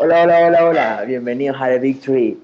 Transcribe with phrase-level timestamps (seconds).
[0.00, 1.04] Hola, hola, hola, hola.
[1.08, 2.38] Bienvenidos a The Victory.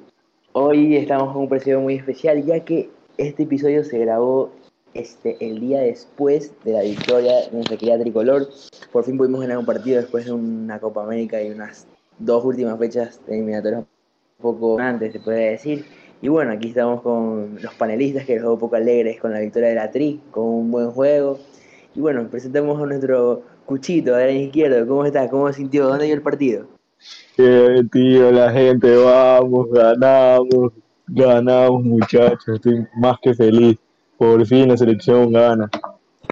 [0.55, 4.51] Hoy estamos con un episodio muy especial ya que este episodio se grabó
[4.93, 8.49] este, el día después de la victoria de nuestra querida tricolor.
[8.91, 11.87] Por fin pudimos ganar un partido después de una Copa América y unas
[12.19, 15.85] dos últimas fechas de eliminatorias un poco antes, se puede decir.
[16.23, 19.69] Y bueno, aquí estamos con los panelistas que los veo poco alegres con la victoria
[19.69, 21.39] de la Tri, con un buen juego.
[21.95, 24.89] Y bueno, presentamos a nuestro Cuchito, a la izquierdo.
[24.89, 25.31] ¿Cómo está?
[25.31, 25.87] ¿Cómo sintió?
[25.87, 26.74] ¿Dónde vio el partido?
[27.37, 30.73] Eh, tío, la gente, vamos, ganamos,
[31.07, 32.49] ganamos, muchachos.
[32.49, 33.79] Estoy más que feliz.
[34.17, 35.69] Por fin la selección gana.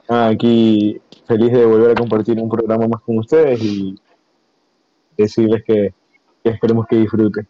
[0.08, 3.94] Ah, aquí feliz de volver a compartir un programa más con ustedes y
[5.16, 5.92] decirles que,
[6.42, 7.46] que esperemos que disfruten.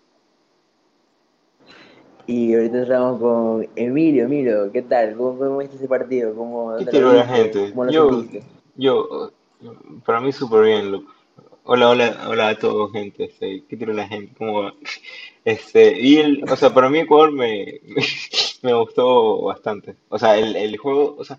[2.26, 4.24] Y ahorita estamos con Emilio.
[4.24, 5.16] Emilio, ¿qué tal?
[5.16, 6.34] ¿Cómo, cómo viste ese partido?
[6.34, 7.70] ¿Cómo, ¿Qué tiró la gente?
[7.70, 8.42] ¿Cómo lo Yo, sentiste?
[8.76, 9.30] yo,
[10.06, 11.10] para mí súper bien, loco.
[11.64, 13.24] Hola, hola, hola a todos, gente.
[13.24, 14.34] Este, ¿qué tiró la gente?
[14.36, 14.74] ¿Cómo va?
[15.44, 17.80] Este, y el, o sea, para mí Ecuador me,
[18.62, 19.96] me gustó bastante.
[20.08, 21.36] O sea, el, el juego, o sea,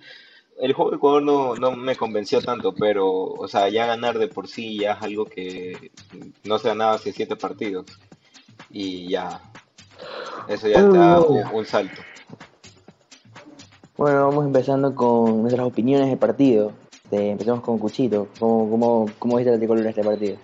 [0.60, 4.28] el juego de Ecuador no, no me convenció tanto, pero, o sea, ya ganar de
[4.28, 5.92] por sí ya es algo que
[6.44, 7.86] no se ganaba hace siete partidos.
[8.70, 9.42] Y ya,
[10.50, 12.02] eso ya te da un, un salto.
[13.96, 16.74] Bueno, vamos empezando con nuestras opiniones del partido.
[17.14, 18.28] Este, empezamos con Cuchito.
[18.40, 20.38] ¿Cómo, cómo, viste la tricolor este partido?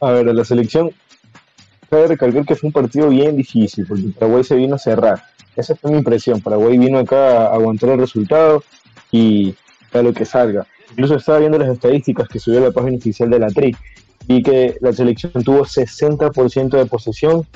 [0.00, 0.90] A ver, la selección,
[1.90, 5.22] cabe recalcar que fue un partido bien difícil, porque Paraguay se vino a cerrar.
[5.54, 6.40] Esa fue mi impresión.
[6.40, 8.64] Paraguay vino acá a aguantar el resultado
[9.12, 9.54] y
[9.92, 10.66] a lo que salga.
[10.92, 13.76] Incluso estaba viendo las estadísticas que subió la página oficial de la TRI.
[14.26, 17.46] Vi que la selección tuvo 60% de posesión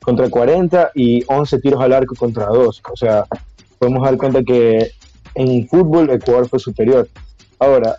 [0.00, 2.82] contra 40 y 11 tiros al arco contra 2.
[2.90, 3.26] O sea,
[3.78, 4.92] podemos dar cuenta que
[5.34, 7.06] en fútbol Ecuador fue superior.
[7.60, 7.96] Ahora,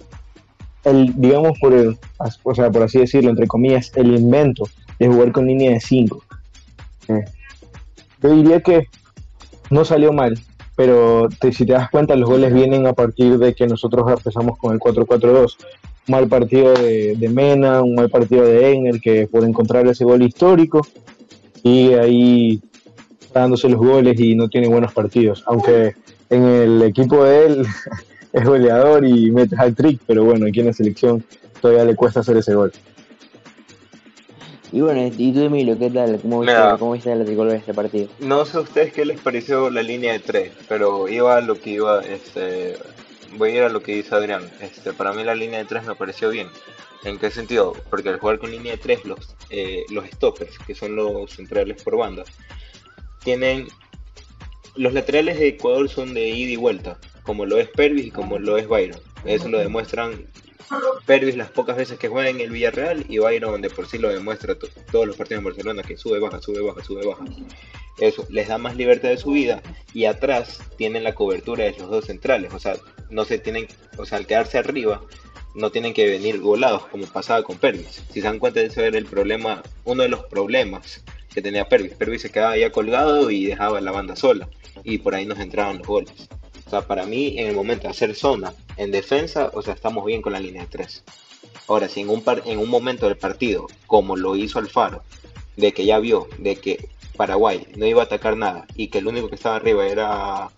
[0.83, 1.97] el, digamos por el,
[2.43, 4.65] o sea, por así decirlo, entre comillas, el invento
[4.99, 6.23] de jugar con línea de 5.
[8.21, 8.87] Yo diría que
[9.69, 10.39] no salió mal,
[10.75, 14.73] pero si te das cuenta, los goles vienen a partir de que nosotros empezamos con
[14.73, 15.55] el 4-4-2.
[16.07, 20.03] Un mal partido de, de Mena, un mal partido de Engel, que por encontrar ese
[20.03, 20.81] gol histórico,
[21.63, 22.61] y ahí
[23.33, 25.43] dándose los goles y no tiene buenos partidos.
[25.45, 25.93] Aunque
[26.29, 27.65] en el equipo de él
[28.33, 31.23] es goleador y mete hat trick, pero bueno, aquí en la selección
[31.61, 32.71] todavía le cuesta hacer ese gol.
[34.73, 36.17] Y bueno, y tú, Emilio, ¿qué tal?
[36.21, 36.77] ¿Cómo viste, Mira.
[36.77, 38.07] cómo viste la tricolor en este partido?
[38.19, 41.59] No sé a ustedes qué les pareció la línea de tres, pero iba a lo
[41.59, 42.77] que iba, este,
[43.37, 44.43] voy a ir a lo que dice Adrián.
[44.61, 46.47] Este, para mí la línea de tres me pareció bien.
[47.03, 47.73] ¿En qué sentido?
[47.89, 51.83] Porque al jugar con línea de tres, los, eh, los stoppers, que son los centrales
[51.83, 52.23] por banda,
[53.25, 53.67] tienen,
[54.77, 56.97] los laterales de Ecuador son de ida y vuelta,
[57.31, 58.99] como lo es Pervis y como lo es Byron.
[59.23, 60.25] Eso lo demuestran
[61.05, 64.09] Pervis las pocas veces que juega en el Villarreal y Byron de por sí lo
[64.09, 67.23] demuestra to- todos los partidos en Barcelona que sube, baja, sube, baja, sube, baja.
[68.01, 69.61] Eso les da más libertad de subida
[69.93, 72.75] y atrás tienen la cobertura de los dos centrales, o sea,
[73.09, 73.65] no se tienen,
[73.97, 75.01] o sea, al quedarse arriba
[75.55, 78.03] no tienen que venir volados como pasaba con Pervis.
[78.11, 81.01] Si se dan cuenta ese era el problema, uno de los problemas
[81.33, 81.93] que tenía Pervis.
[81.93, 84.49] Pervis se quedaba ya colgado y dejaba la banda sola
[84.83, 86.27] y por ahí nos entraban los goles.
[86.71, 90.21] Sea, para mí en el momento de hacer zona en defensa, o sea, estamos bien
[90.21, 91.03] con la línea de tres.
[91.67, 95.03] Ahora, si en un, par- en un momento del partido, como lo hizo Alfaro,
[95.57, 96.87] de que ya vio de que
[97.17, 100.49] Paraguay no iba a atacar nada y que el único que estaba arriba era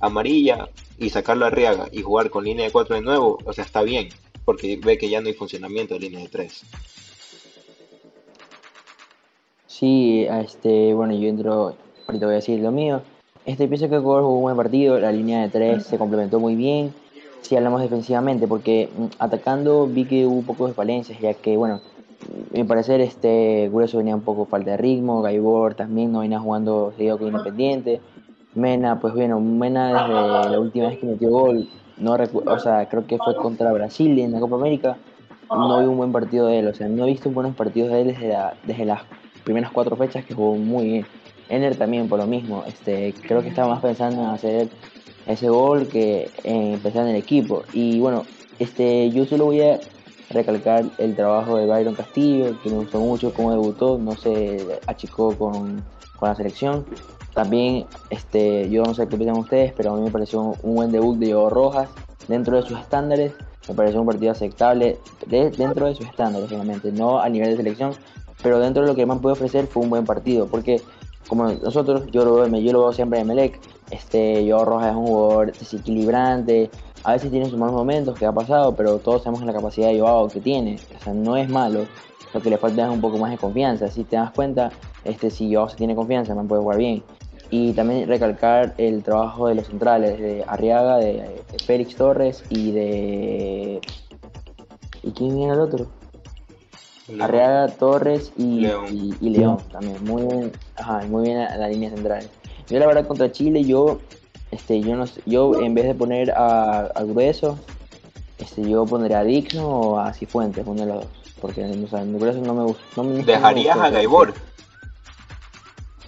[0.00, 3.62] amarilla y sacarlo a Arriaga y jugar con línea de 4 de nuevo, o sea,
[3.64, 4.08] está bien,
[4.44, 6.62] porque ve que ya no hay funcionamiento de línea de 3.
[9.68, 11.76] Sí, este, bueno, yo entro,
[12.08, 13.02] ahorita voy a decir lo mío.
[13.46, 16.56] Este pienso que Ecuador jugó un buen partido, la línea de tres se complementó muy
[16.56, 16.92] bien.
[17.40, 21.56] Si hablamos defensivamente, porque mm, atacando vi que hubo un poco de falencias, ya que,
[21.56, 21.80] bueno,
[22.54, 26.38] a mi parecer este Grueso venía un poco falta de ritmo, Gaibor también no venía
[26.38, 28.00] jugando seguido con Independiente.
[28.54, 32.16] Mena, pues bueno, Mena desde la última vez que metió gol, no
[32.46, 34.96] o sea, creo que fue contra Brasil en la Copa América,
[35.48, 38.02] no vi un buen partido de él, o sea, no he visto buenos partidos de
[38.02, 39.02] él desde, desde las
[39.44, 41.06] primeras cuatro fechas que jugó muy bien.
[41.50, 44.68] Ener también por lo mismo, este, creo que estaba más pensando en hacer
[45.26, 47.64] ese gol que en pensar en el equipo.
[47.72, 48.24] Y bueno,
[48.58, 49.80] este, yo solo voy a
[50.30, 55.36] recalcar el trabajo de Byron Castillo, que me gustó mucho cómo debutó, no se achicó
[55.36, 55.82] con,
[56.16, 56.86] con la selección.
[57.34, 60.92] También, este, yo no sé qué piensan ustedes, pero a mí me pareció un buen
[60.92, 61.88] debut de Diego Rojas
[62.28, 63.32] dentro de sus estándares.
[63.68, 67.56] Me pareció un partido aceptable de- dentro de sus estándares, obviamente, no a nivel de
[67.56, 67.96] selección,
[68.42, 70.80] pero dentro de lo que más puede ofrecer fue un buen partido, porque
[71.26, 74.96] como nosotros, yo lo veo, yo lo veo siempre en Melec, Este, Joao Rojas es
[74.96, 76.70] un jugador desequilibrante,
[77.04, 80.00] a veces tiene sus malos momentos, que ha pasado, pero todos sabemos la capacidad de
[80.00, 81.86] Joao que tiene, o sea, no es malo,
[82.32, 84.70] lo que le falta es un poco más de confianza, si te das cuenta,
[85.04, 87.02] este, si Joao se tiene confianza, man puede jugar bien.
[87.52, 93.80] Y también recalcar el trabajo de los centrales, de Arriaga, de Félix Torres y de...
[95.02, 95.88] ¿Y quién viene el otro?
[97.10, 97.22] León.
[97.22, 98.86] Arriaga, Torres y León.
[98.90, 100.02] y- y León también.
[100.04, 102.28] Muy bien, ajá, muy bien la, la línea central.
[102.68, 103.98] Yo la verdad contra Chile, yo,
[104.50, 107.58] este, yo no sé- yo en vez de poner a, a Grueso,
[108.38, 111.06] este, yo pondría a Dixon o a Cifuentes, uno de los dos.
[111.40, 112.82] Porque o sea, Grueso no me gusta.
[112.96, 114.34] No, me- no me ¿Dejarías gustó, a Gaibor?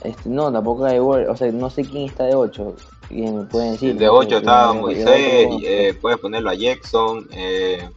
[0.04, 2.74] Este, no, tampoco a Gaibor, o sea, no sé quién está de 8.
[3.10, 3.96] me pueden decir.
[3.96, 7.88] De no 8 sé, estaba yo- yo- Moisés, eh, puedes ponerlo a Jackson, eh,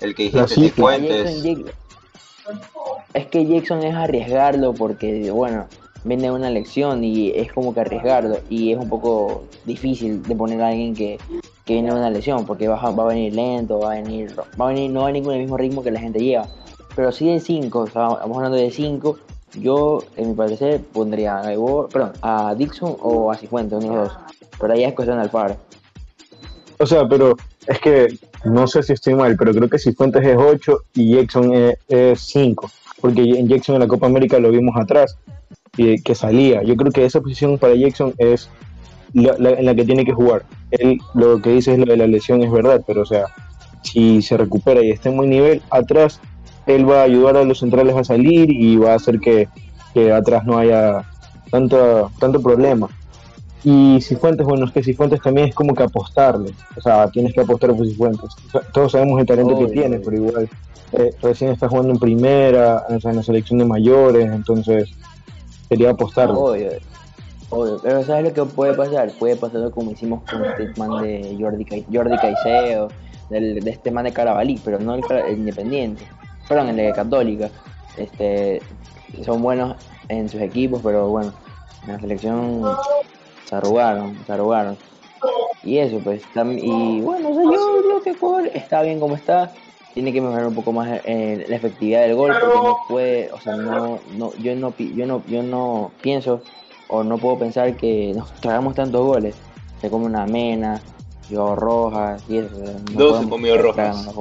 [0.00, 0.54] el que dijiste.
[0.54, 1.42] Cifuentes.
[3.12, 5.66] Es que Jackson es arriesgarlo porque, bueno,
[6.04, 8.38] viene una lección y es como que arriesgarlo.
[8.48, 11.18] Y es un poco difícil de poner a alguien que,
[11.64, 14.68] que viene una lesión porque va, va a venir lento, va a venir, va a
[14.68, 16.46] venir, no va a venir mismo ritmo que la gente lleva.
[16.94, 19.18] Pero sí de 5, o sea, estamos hablando de 5.
[19.54, 21.42] Yo, en mi parecer, pondría a
[21.88, 24.18] perdón, a Dixon o a Cifuentes, uno de los dos.
[24.60, 25.56] Pero ahí es cuestión de Alfaro.
[26.78, 30.36] O sea, pero es que no sé si estoy mal, pero creo que Cifuentes es
[30.36, 32.70] 8 y Jackson es, es 5.
[33.00, 35.16] Porque en Jackson en la Copa América lo vimos atrás,
[35.76, 36.62] y que salía.
[36.62, 38.48] Yo creo que esa posición para Jackson es
[39.12, 40.44] la, la- en la que tiene que jugar.
[40.70, 43.24] Él lo que dice es lo de la lesión es verdad, pero o sea,
[43.82, 46.20] si se recupera y está en buen nivel, atrás
[46.66, 49.48] él va a ayudar a los centrales a salir y va a hacer que,
[49.92, 51.04] que atrás no haya
[51.50, 52.88] tanto, tanto problema.
[53.64, 56.50] Y Cifuentes, bueno, es que Cifuentes también es como que apostarle.
[56.76, 58.30] O sea, tienes que apostar por Cifuentes.
[58.46, 60.04] O sea, todos sabemos el talento Obvio, que tiene, obvio.
[60.04, 60.48] pero igual
[60.92, 64.90] eh, recién está jugando en primera, o sea, en la selección de mayores, entonces
[65.68, 66.34] sería apostarle.
[66.36, 66.68] Obvio,
[67.50, 67.80] obvio.
[67.82, 69.10] Pero ¿sabes lo que puede pasar?
[69.18, 72.88] Puede pasar como hicimos con este man de Jordi, Cai- Jordi Caicedo,
[73.30, 76.04] del- de este man de Carabalí, pero no el, el Independiente.
[76.46, 77.48] Perdón, el de Católica.
[77.96, 78.60] Este,
[79.24, 79.76] son buenos
[80.08, 81.32] en sus equipos, pero bueno,
[81.86, 82.62] en la selección
[83.44, 84.76] se arrugaron, se arrugaron.
[85.62, 89.52] Y eso, pues, y bueno, o sea, yo creo que Ecuador está bien como está.
[89.94, 93.40] Tiene que mejorar un poco más eh, la efectividad del gol porque no puede, o
[93.40, 96.42] sea, no, no, yo no, yo no, yo no pienso
[96.88, 99.36] o no puedo pensar que nos tragamos tantos goles.
[99.80, 100.82] Se come una mena,
[101.30, 102.50] yo Rojas y eso.
[102.54, 104.14] o sea, no 12 podemos comió Rojas.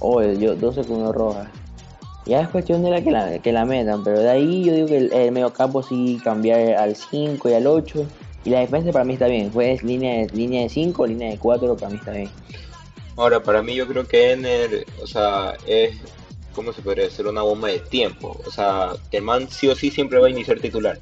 [0.00, 0.38] goles.
[0.38, 1.48] Yo 12 comió Rojas.
[2.26, 4.86] Ya es cuestión de la que la, que la metan, pero de ahí yo digo
[4.86, 8.06] que el, el medio campo sí cambiar al 5 y al 8.
[8.44, 9.50] Y la defensa para mí está bien.
[9.50, 12.30] Pues línea de, línea de 5, línea de 4, para mí está bien.
[13.16, 15.96] Ahora, para mí yo creo que Ener, o sea, es,
[16.54, 17.26] ¿cómo se podría decir?
[17.26, 18.40] Una bomba de tiempo.
[18.46, 21.00] O sea, el man sí o sí siempre va a iniciar titular.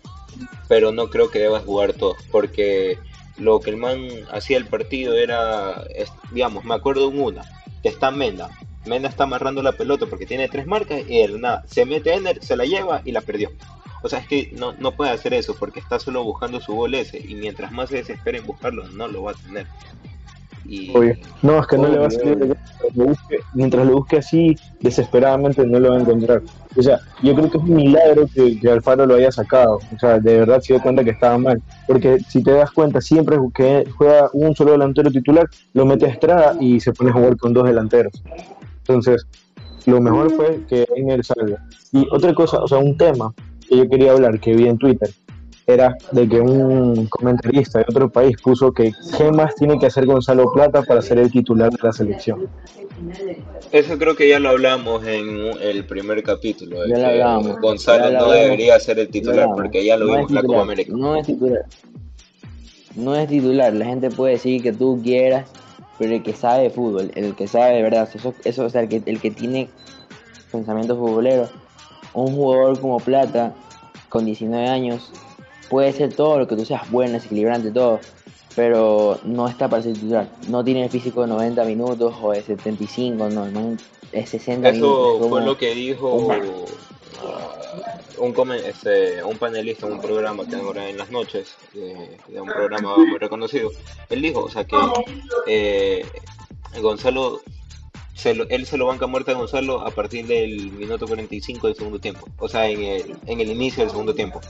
[0.66, 2.16] Pero no creo que debas jugar todo.
[2.32, 2.98] Porque
[3.36, 5.84] lo que el man hacía el partido era,
[6.32, 7.42] digamos, me acuerdo en una,
[7.82, 8.48] que está Mena.
[8.86, 12.42] Mena está amarrando la pelota porque tiene tres marcas y él nada, se mete Ener,
[12.42, 13.50] se la lleva y la perdió.
[14.02, 16.94] O sea, es que no, no puede hacer eso porque está solo buscando su gol
[16.94, 19.66] ese y mientras más se desespere en buscarlo, no lo va a tener.
[20.64, 21.16] Y, Obvio.
[21.42, 22.36] No, es que no le va a salir.
[22.36, 26.42] mientras lo busque- Mientras lo busque así, desesperadamente, no lo va a encontrar.
[26.76, 29.78] O sea, yo creo que es un milagro que, que Alfaro lo haya sacado.
[29.94, 31.62] O sea, de verdad se dio cuenta que estaba mal.
[31.86, 36.10] Porque si te das cuenta, siempre que juega un solo delantero titular, lo mete a
[36.10, 38.12] Estrada y se pone a jugar con dos delanteros.
[38.88, 39.26] Entonces,
[39.86, 41.62] lo mejor fue que Einer salga.
[41.92, 43.34] Y otra cosa, o sea, un tema
[43.68, 45.10] que yo quería hablar, que vi en Twitter,
[45.66, 50.06] era de que un comentarista de otro país puso que qué más tiene que hacer
[50.06, 52.48] Gonzalo Plata para ser el titular de la selección.
[53.70, 56.80] Eso creo que ya lo hablamos en el primer capítulo.
[56.82, 60.06] de Ya lo hablamos, Gonzalo ya lo no debería ser el titular porque ya lo
[60.06, 60.92] No vimos en la Copa América.
[60.96, 61.64] No es titular.
[62.96, 63.74] No es titular.
[63.74, 65.50] La gente puede decir que tú quieras,
[65.98, 68.82] pero el que sabe de fútbol, el que sabe de verdad, eso, eso o sea,
[68.82, 69.68] el que, el que tiene
[70.50, 71.48] pensamiento futbolero,
[72.14, 73.54] un jugador como Plata,
[74.08, 75.10] con 19 años,
[75.68, 78.00] puede ser todo lo que tú seas bueno, desequilibrante, todo,
[78.54, 80.28] pero no está para ser titular.
[80.48, 83.76] No tiene el físico de 90 minutos o de 75, no, no
[84.12, 85.16] es 60 minutos.
[85.18, 86.28] Eso fue lo que dijo
[88.18, 92.48] un, este, un panelista en un programa que ahora en las noches, eh, de un
[92.48, 93.70] programa muy reconocido.
[94.10, 94.76] Él dijo, o sea, que
[95.46, 96.04] eh,
[96.80, 97.40] Gonzalo,
[98.14, 101.66] se lo- él se lo banca a muerte a Gonzalo a partir del minuto 45
[101.68, 104.40] del segundo tiempo, o sea, en el, en el inicio del segundo tiempo.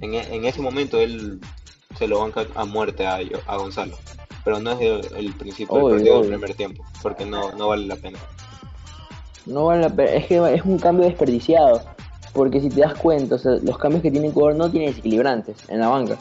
[0.00, 1.40] En, en ese momento él
[1.98, 3.96] se lo banca a muerte a, a Gonzalo,
[4.44, 7.68] pero no es el, el principio Obvio, del partido del primer tiempo, porque no, no
[7.68, 8.18] vale la pena.
[9.46, 10.12] No vale la pena.
[10.12, 11.82] Es que es un cambio desperdiciado.
[12.32, 15.56] Porque si te das cuenta, o sea, los cambios que tiene Ecuador no tienen desequilibrantes
[15.68, 16.16] en la banca.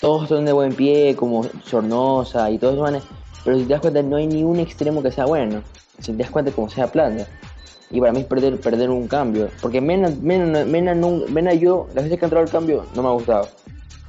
[0.00, 3.02] todos son de buen pie, como Sornosa y todos esos manes,
[3.44, 5.62] pero si te das cuenta no hay ni un extremo que sea bueno,
[5.98, 7.26] si te das cuenta como sea plata.
[7.90, 12.18] Y para mí es perder, perder un cambio, porque Mena, Mena, Mena, yo, las veces
[12.18, 13.48] que ha entrado al cambio, no me ha gustado.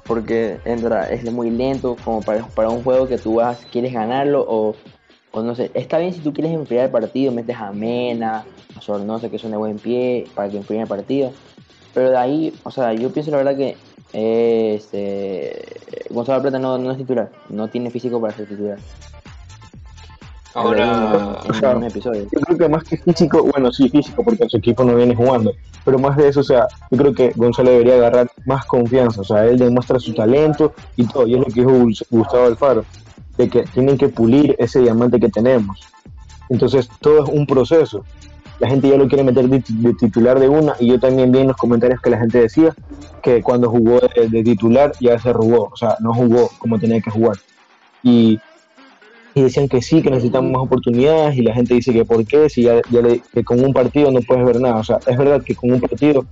[0.06, 4.46] Porque entra, es muy lento, como para, para un juego que tú vas, quieres ganarlo
[4.48, 4.76] o,
[5.32, 5.72] o no sé.
[5.74, 8.46] Está bien si tú quieres enfriar el partido, metes a Mena,
[8.76, 11.32] a Sornosa, que son de buen pie, para que enfríen el partido.
[11.94, 13.78] Pero de ahí, o sea, yo pienso la verdad que
[14.14, 18.80] eh, este, Gonzalo Plata no, no es titular, no tiene físico para ser titular.
[20.54, 20.84] Ahora,
[21.46, 22.24] en, en un episodio.
[22.32, 25.54] Yo creo que más que físico, bueno, sí, físico, porque su equipo no viene jugando,
[25.84, 29.24] pero más de eso, o sea, yo creo que Gonzalo debería agarrar más confianza, o
[29.24, 32.88] sea, él demuestra su talento y todo, y es lo que dijo Gus- Gustavo Alfaro,
[33.40, 35.80] de que tienen que pulir ese diamante que tenemos.
[36.50, 38.04] Entonces, todo es un proceso.
[38.60, 41.48] La gente ya lo quiere meter de, titular de una, y yo también vi en
[41.48, 42.76] los comentarios que la gente decía
[43.24, 47.10] que cuando jugó de, titular ya se arrugó, o sea, no jugó como tenía que
[47.10, 47.38] jugar.
[48.04, 48.40] Y
[49.36, 52.50] y decían que sí, que necesitamos más oportunidades y la gente dice que por qué,
[52.50, 54.78] si ya, ya le- con un partido no puedes ver nada.
[54.78, 56.26] O sea, es verdad que con un partido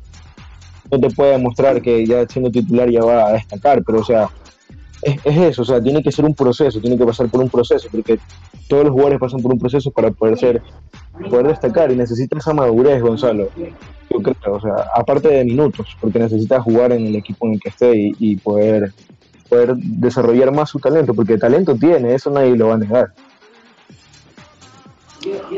[0.92, 4.28] no te puede demostrar que ya siendo titular ya va a destacar, pero o sea,
[5.02, 7.50] es, es eso, o sea, tiene que ser un proceso, tiene que pasar por un
[7.50, 8.20] proceso, porque
[8.68, 10.62] todos los jugadores pasan por un proceso para poder ser,
[11.30, 13.50] poder destacar y necesita esa madurez, Gonzalo.
[14.10, 17.60] Yo creo, o sea, aparte de minutos, porque necesita jugar en el equipo en el
[17.60, 18.94] que esté y, y poder
[19.48, 23.14] poder desarrollar más su talento, porque talento tiene, eso nadie lo va a negar.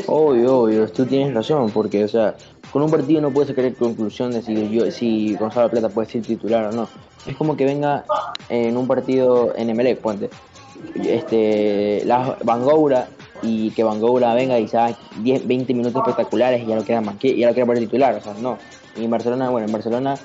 [0.07, 2.35] Obvio, obvio, tú tienes razón, porque, o sea,
[2.71, 6.21] con un partido no puedes sacar conclusión de si, yo, si Gonzalo Plata puede ser
[6.21, 6.87] titular o no.
[7.25, 8.05] Es como que venga
[8.49, 10.29] en un partido en Emelec, ponte,
[10.95, 13.09] este, la Bangoura
[13.41, 17.17] y que Bangoura venga y sea 10, 20 minutos espectaculares y ya lo queda más,
[17.17, 18.59] que- ya lo queda para titular, o sea, no.
[18.95, 20.19] Y en Barcelona, bueno, en Barcelona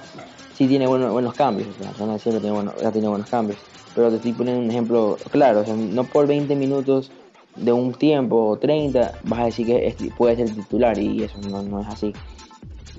[0.53, 3.59] sí tiene buenos, buenos cambios, o sea, Barcelona siempre tiene buenos, ha tenido buenos cambios.
[3.95, 7.13] Pero te estoy poniendo un ejemplo claro, o sea, no por 20 minutos
[7.55, 11.81] de un tiempo o 30 vas a decir que puede ser titular y eso no
[11.81, 12.15] es así.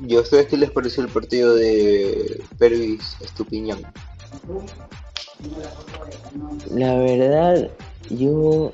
[0.07, 3.79] ¿Y a ustedes qué les pareció el partido de Pervis Estupiñán?
[6.71, 7.69] La verdad,
[8.09, 8.71] yo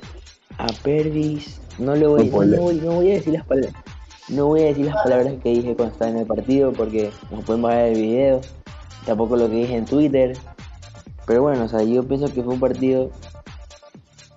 [0.58, 3.74] a Pervis no le voy, no, voy, no voy a decir las palabras.
[4.28, 7.44] No voy a decir las palabras que dije cuando estaba en el partido porque nos
[7.44, 8.40] podemos ver el video.
[9.04, 10.36] Tampoco lo que dije en Twitter.
[11.26, 13.10] Pero bueno, o sea, yo pienso que fue un partido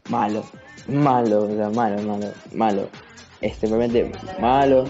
[0.09, 0.43] malo.
[0.87, 2.87] Malo, o sea, malo, malo, malo.
[3.45, 4.85] Este, realmente malo.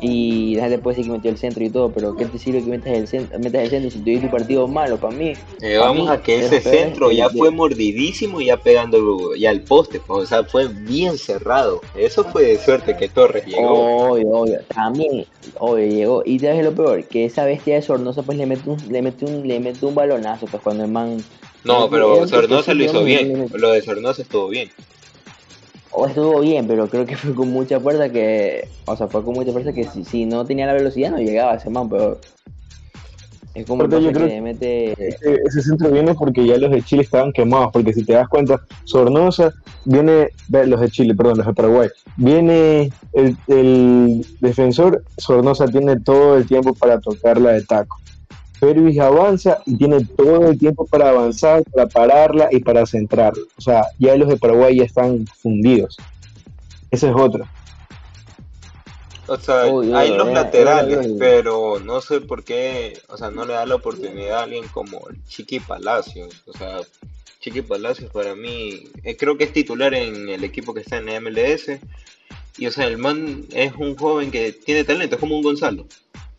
[0.00, 2.60] Y la gente puede decir que metió el centro y todo, pero ¿qué te sirve
[2.60, 5.34] que metas el centro, metas el centro si tuviste un partido malo para mí?
[5.60, 9.60] Eh, vamos mí, a que ese centro ya fue mordidísimo y ya pegando ya al
[9.60, 11.82] poste, o sea, fue bien cerrado.
[11.94, 14.10] Eso fue de suerte que Torres llegó.
[14.10, 14.60] Obvio, obvio.
[14.74, 15.24] También,
[15.60, 16.22] obvio, llegó.
[16.26, 19.24] Y te lo peor, que esa bestia de Sornosa pues le mete un, le mete
[19.24, 21.22] un, le mete un balonazo pues cuando el man.
[21.62, 23.48] No, pero Sornosa lo hizo bien.
[23.54, 24.68] Lo de Sornosa estuvo bien.
[25.96, 28.68] O estuvo bien, pero creo que fue con mucha fuerza que.
[28.86, 31.54] O sea, fue con mucha fuerza que si, si no tenía la velocidad no llegaba
[31.54, 32.18] ese man, pero.
[33.54, 34.92] Es como yo creo que mete.
[34.92, 38.28] Ese, ese centro viene porque ya los de Chile estaban quemados, porque si te das
[38.28, 45.66] cuenta, Sornosa viene, los de Chile, perdón, los de Paraguay, viene el, el defensor, Sornosa
[45.66, 47.96] tiene todo el tiempo para tocarla de taco.
[48.64, 53.42] Pervis avanza y tiene todo el tiempo para avanzar, para pararla y para centrarla.
[53.58, 55.98] O sea, ya los de Paraguay ya están fundidos.
[56.90, 57.50] Esa es otra.
[59.26, 63.44] O sea, hay los era- laterales, era- pero no sé por qué, o sea, no
[63.44, 66.42] le da la oportunidad a alguien como Chiqui Palacios.
[66.46, 66.78] O sea,
[67.40, 71.08] Chiqui Palacios para mí, eh, creo que es titular en el equipo que está en
[71.10, 71.80] MLS.
[72.56, 75.86] Y o sea, el man es un joven que tiene talento, es como un Gonzalo,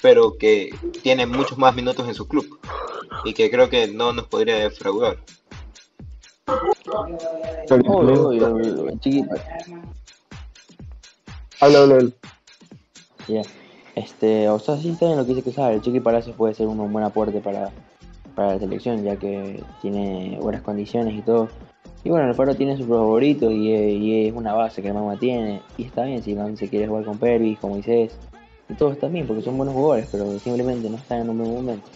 [0.05, 0.69] pero que
[1.01, 2.59] tiene muchos más minutos en su club.
[3.23, 5.17] Y que creo que no nos podría defraudar.
[8.99, 9.35] Chiquito.
[11.59, 12.09] Habla, habla, habla.
[13.27, 13.41] Ya.
[13.95, 15.73] Este, o sea, sí está bien lo que dice que sabe.
[15.73, 17.71] El Chiqui Palacios puede ser un buen aporte para,
[18.35, 21.49] para la selección, ya que tiene buenas condiciones y todo.
[22.03, 24.93] Y bueno, el Faro tiene sus favoritos y, eh, y es una base que el
[24.93, 25.63] Mama tiene.
[25.79, 28.15] Y está bien si el man se quiere jugar con Pervis, con Moisés.
[28.69, 31.53] Y todo está bien porque son buenos jugadores, pero simplemente no están en un buen
[31.53, 31.87] momento.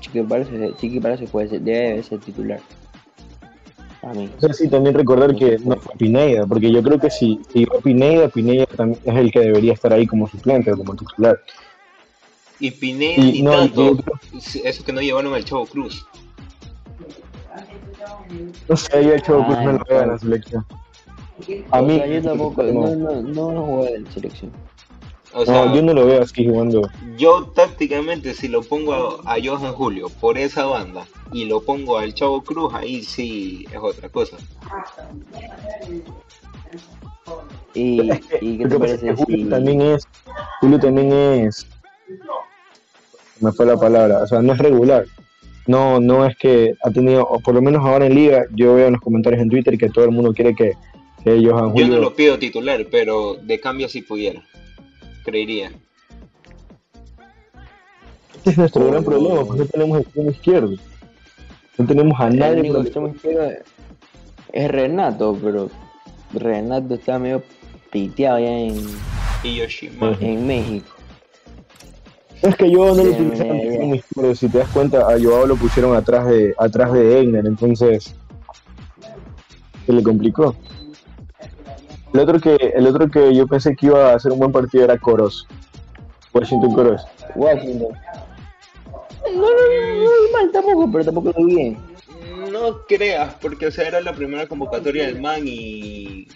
[0.00, 2.60] Chiqui Palacios, Chiqui Palacios puede ser, debe ser titular.
[4.02, 4.30] A mí.
[4.36, 7.60] O sea, sí, también recordar que no fue Pineda, porque yo creo que si si
[7.62, 11.40] iba Pineda, Pineda también es el que debería estar ahí como suplente o como titular.
[12.60, 13.98] Y Pineda Y ni no, tanto, yo-
[14.64, 16.06] eso que no llevaron al Chavo Cruz.
[18.68, 20.66] No sé, yo hecho pues, Ay, no lo veo en la selección.
[21.70, 22.72] A O mí, sea, yo tampoco, no.
[22.72, 24.50] no, no, no, no juego en selección.
[25.38, 26.88] O sea, no, yo no lo veo así jugando.
[27.18, 31.98] yo tácticamente si lo pongo a, a Johan Julio por esa banda y lo pongo
[31.98, 34.38] al Chavo Cruz, ahí sí es otra cosa.
[37.74, 38.00] ¿Y,
[38.40, 39.50] y qué te parece Julio si...
[39.50, 40.08] también es.
[40.62, 41.66] Julio también es.
[43.40, 44.22] Me fue la palabra.
[44.22, 45.04] O sea, no es regular.
[45.66, 48.86] No, no es que ha tenido, o por lo menos ahora en Liga, yo veo
[48.86, 50.72] en los comentarios en Twitter que todo el mundo quiere que,
[51.24, 51.88] que Johan Yo Julio.
[51.88, 54.42] no lo pido titular, pero de cambio si pudiera.
[55.26, 55.72] Creería.
[58.40, 58.90] Ese es nuestro Oh.
[58.92, 60.74] gran problema, porque no tenemos extremo izquierdo.
[61.78, 62.60] No tenemos a El nadie.
[62.60, 63.50] único el- extremo izquierdo
[64.52, 65.68] es Renato, pero
[66.32, 67.42] Renato está medio
[67.90, 70.86] piteado ya en, México.
[72.42, 74.34] Es que yo no lo Sí, utilizaron extremo izquierdo.
[74.36, 78.14] Si te das cuenta, a Joao lo pusieron atrás de atrás de Egner, entonces
[79.86, 80.54] se le complicó.
[82.16, 84.84] El otro que el otro que yo pensé que iba a hacer un buen partido
[84.84, 85.46] era Coros.
[86.32, 87.06] Washington Coros.
[87.34, 87.88] Washington.
[89.34, 91.78] No, no, no, no, no, mal tampoco, pero tampoco lo vi bien.
[92.50, 96.26] No creas, porque o sea, era la primera convocatoria del man y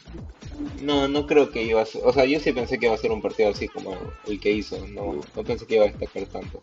[0.83, 2.99] no, no creo que iba a ser, o sea, yo sí pensé que iba a
[2.99, 3.97] ser un partido así como
[4.27, 6.63] el que hizo, no, no pensé que iba a destacar tanto.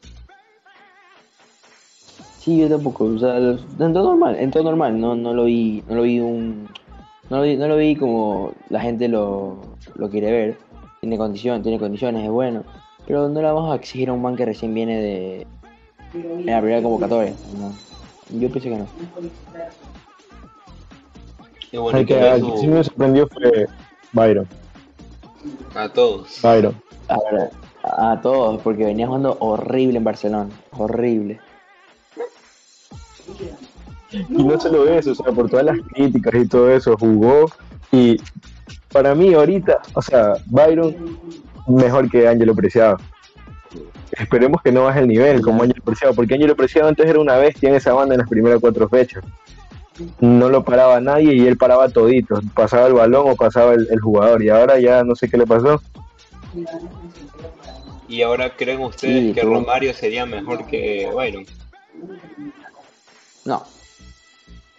[2.39, 5.83] Sí, yo tampoco, o sea, en todo normal, en todo normal, no, no lo vi,
[5.89, 6.69] no lo vi un,
[7.29, 9.57] no lo vi, no lo vi como la gente lo,
[9.95, 10.57] lo quiere ver,
[11.01, 12.63] tiene condición, tiene condiciones, es bueno,
[13.05, 15.47] pero no le vamos a exigir a un man que recién viene de,
[16.13, 17.71] en la primera convocatoria, no.
[18.39, 18.87] yo pienso que no.
[21.81, 23.67] Bueno, El que su- sí me sorprendió fue
[24.13, 24.47] Byron.
[25.75, 26.39] a todos.
[26.41, 26.73] Byron.
[27.09, 27.49] A, ver,
[27.83, 31.39] a, a todos, porque venía jugando horrible en Barcelona, horrible.
[34.29, 37.49] Y no solo eso, o sea, por todas las críticas y todo eso, jugó.
[37.91, 38.17] Y
[38.91, 40.95] para mí ahorita, o sea, Byron
[41.67, 42.97] mejor que Ángelo Preciado.
[44.17, 47.35] Esperemos que no baje el nivel como Ángelo Preciado, porque Ángelo Preciado antes era una
[47.37, 49.23] bestia en esa banda en las primeras cuatro fechas.
[50.21, 52.39] No lo paraba nadie y él paraba todito.
[52.53, 54.41] Pasaba el balón o pasaba el, el jugador.
[54.43, 55.81] Y ahora ya no sé qué le pasó.
[58.07, 61.45] Y ahora creen ustedes Sí, que tú- Romario sería mejor que Byron.
[63.43, 63.63] No.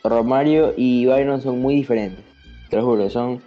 [0.04, 2.24] Romario y Byron son muy diferentes.
[2.70, 3.40] Te lo juro, son.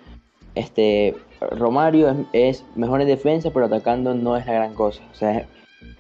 [0.56, 1.16] Este.
[1.50, 5.02] Romario es, mejor en defensa, pero atacando no es la gran cosa.
[5.12, 5.48] O sea,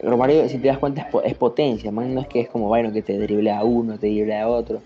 [0.03, 1.91] Romario, si te das cuenta, es, es potencia.
[1.91, 4.81] No es que es como Byron que te driblea a uno, te driblea a otro.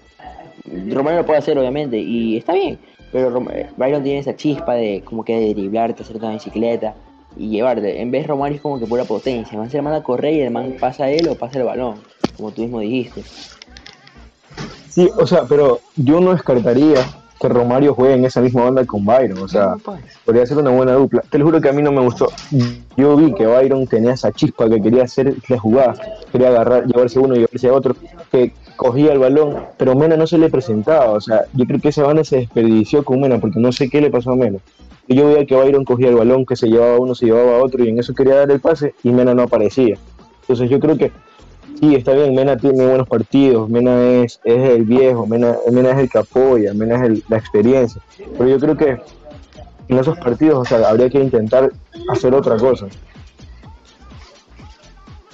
[0.88, 2.80] Romario lo puede hacer, obviamente, y está bien.
[3.12, 6.96] Pero Rom- Byron tiene esa chispa de como que de driblarte, hacerte una bicicleta
[7.36, 8.02] y llevarte.
[8.02, 9.62] En vez Romario es como que pura potencia.
[9.62, 11.96] El se manda a correr y el man pasa a él o pasa el balón,
[12.38, 13.24] como tú mismo dijiste.
[14.96, 17.06] Sí, o sea, pero yo no descartaría
[17.38, 19.40] que Romario juegue en esa misma banda con Byron.
[19.40, 19.76] O sea,
[20.24, 21.22] podría ser una buena dupla.
[21.30, 22.30] Te lo juro que a mí no me gustó.
[22.96, 25.96] Yo vi que Byron tenía esa chispa que quería hacer la jugada,
[26.32, 27.94] quería agarrar, llevarse uno y llevarse a otro,
[28.32, 31.12] que cogía el balón, pero Mena no se le presentaba.
[31.12, 34.00] O sea, yo creo que esa banda se desperdició con Mena porque no sé qué
[34.00, 34.60] le pasó a Mena.
[35.10, 37.84] Yo veía que Byron cogía el balón, que se llevaba uno, se llevaba a otro
[37.84, 39.98] y en eso quería dar el pase y Mena no aparecía.
[40.44, 41.12] Entonces yo creo que
[41.80, 46.10] sí, está bien, Mena tiene buenos partidos, Mena es, es el viejo, Mena, es el
[46.10, 48.02] que apoya, Mena es el- la experiencia.
[48.38, 48.98] Pero yo creo que
[49.88, 51.72] en esos partidos, o sea, habría que intentar
[52.10, 52.88] hacer otra cosa.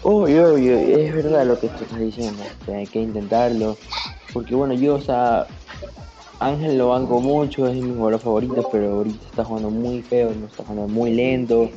[0.03, 3.77] Obvio, obvio, es verdad lo que tú estás diciendo, o hay que intentarlo,
[4.33, 5.47] porque bueno, yo, o sea,
[6.39, 10.63] Ángel lo banco mucho, es mi jugador favorito, pero ahorita está jugando muy feo, está
[10.63, 11.69] jugando muy lento,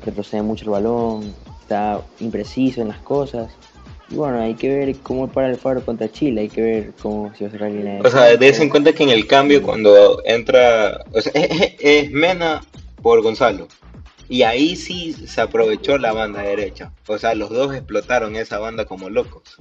[0.00, 3.58] retrocede mucho el balón, está impreciso en las cosas,
[4.12, 7.34] y bueno, hay que ver cómo para el Faro contra Chile, hay que ver cómo
[7.34, 9.26] se va a sacar la línea de O sea, des en cuenta que en el
[9.26, 12.60] cambio cuando entra, o sea, es, es Mena
[13.00, 13.68] por Gonzalo.
[14.28, 16.92] Y ahí sí se aprovechó la banda derecha.
[17.06, 19.58] O sea, los dos explotaron esa banda como locos.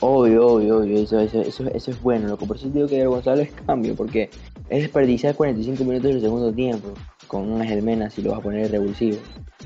[0.00, 2.28] Obvio, obvio, obvio, eso, eso, eso, eso es bueno.
[2.28, 4.30] Lo que por eso digo que Gonzalo es cambio, porque
[4.68, 6.92] es desperdiciar 45 minutos del segundo tiempo
[7.26, 9.18] con un Ángel Mena si lo vas a poner revulsivo.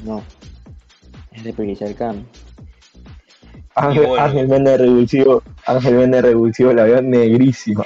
[0.05, 0.23] No,
[1.33, 2.25] es desperdiciar el cambio.
[3.75, 4.25] Ángel, bueno.
[4.25, 7.85] Ángel Mena revulsivo, Ángel Mena revulsivo la veo negrísima.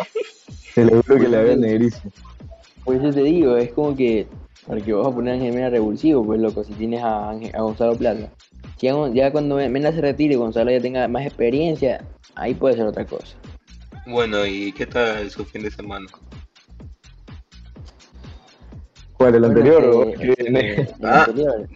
[0.74, 2.10] Te lo juro que la veo negrísima.
[2.84, 4.26] Por eso te digo, es como que,
[4.66, 7.54] para que vas a poner a Ángel Mena revulsivo, pues loco, si tienes a, Ángel-
[7.54, 8.30] a Gonzalo Plata.
[8.80, 12.86] Ya, ya cuando Mena se retire y Gonzalo ya tenga más experiencia, ahí puede ser
[12.86, 13.36] otra cosa.
[14.06, 16.06] Bueno, ¿y qué tal su fin de semana?
[19.14, 21.24] ¿Cuál, el Bueno, anterior o este, qué este, el Ah.
[21.24, 21.68] anterior,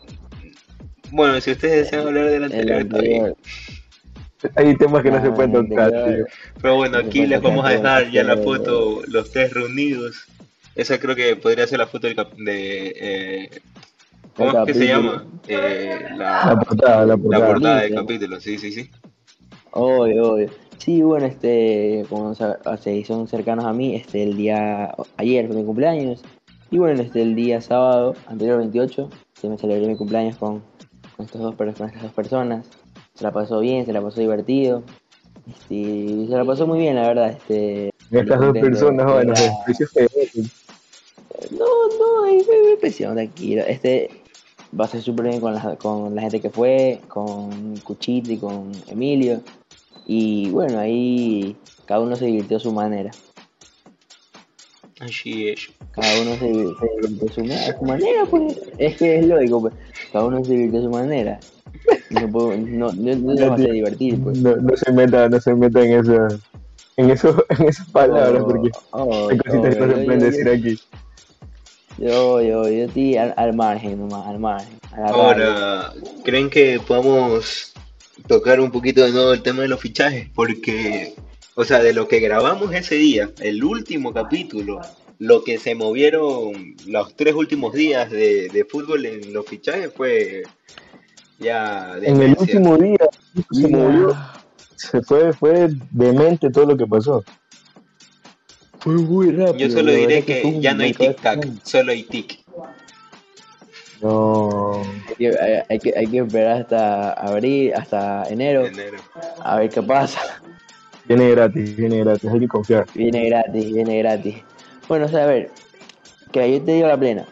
[1.11, 3.35] Bueno, si ustedes desean hablar del el anterior, está bien.
[4.55, 6.25] Hay temas que no se Ah, pueden tocar, tío.
[6.63, 10.27] Pero bueno, aquí les vamos a dejar ya la foto, los tres reunidos.
[10.77, 13.51] Esa creo que podría ser la foto del cap- de, eh,
[14.37, 15.27] ¿Cómo es que se llama?
[15.49, 17.47] Eh, La la, portada, la la portada.
[17.49, 18.89] portada del capítulo, sí, sí, sí.
[19.73, 20.51] Obvio, obvio.
[20.79, 25.65] Sí, bueno, este, como se son cercanos a mí, este, el día, ayer fue mi
[25.65, 26.23] cumpleaños,
[26.71, 30.63] y bueno, este, el día sábado, anterior al 28, se me celebré mi cumpleaños con,
[31.17, 32.65] con, estos dos, per- con estas dos personas,
[33.19, 34.85] se la pasó bien, se la pasó divertido,
[35.49, 37.91] este, y se la pasó muy bien, la verdad, este.
[38.11, 39.35] Estas dos personas, bueno.
[41.51, 41.67] No,
[41.99, 43.63] no, hay hay presión, tranquilo.
[43.67, 44.11] Este
[44.79, 48.39] va a ser súper bien con la, con la gente que fue, con Cuchito y
[48.39, 49.41] con Emilio.
[50.07, 53.11] Y bueno, ahí cada uno se divirtió a su manera.
[55.01, 55.69] Así es.
[55.93, 58.61] Cada uno se, se divirtió a su, ma- a su manera, pues.
[58.79, 59.75] Es que es lógico, pues.
[60.13, 61.41] Cada uno se divirtió a su manera.
[62.11, 64.39] No, puedo, no, no, no les va a divertir, pues.
[64.39, 66.29] No, no se meta, no se meta en esa,
[66.97, 70.21] en eso, en esas palabras, porque Oh, hay cositas que no oh, se yo- pueden
[70.21, 70.81] yo- decir aquí.
[71.99, 74.79] Yo, yo, yo estoy al, al margen nomás, al margen.
[74.93, 75.15] A la raya.
[75.15, 75.93] Ahora,
[76.25, 77.73] ¿creen que podamos
[78.29, 80.29] tocar un poquito de nuevo el tema de los fichajes?
[80.35, 81.15] Porque,
[81.57, 84.81] o sea, de lo que grabamos ese día, el último capítulo,
[85.19, 90.45] lo que se movieron los tres últimos días de, de fútbol en los fichajes fue
[91.39, 92.99] ya En el último día
[93.53, 93.79] se Mira.
[93.79, 94.17] movió,
[94.77, 97.25] se fue, fue demente todo lo que pasó.
[98.81, 99.69] Fue muy rápido.
[99.69, 102.39] Yo solo diré que ya no hay tic-tac, solo hay tic.
[104.01, 108.99] No, Hay que, hay, hay que, hay que esperar hasta abril, hasta enero, Enero.
[109.43, 110.21] a ver qué pasa.
[111.09, 112.87] viene gratis, viene gratis, hay que confiar.
[112.95, 114.37] Viene gratis, viene gratis.
[114.87, 115.51] Bueno, o sea, a ver,
[116.31, 117.25] que yo te digo la plena.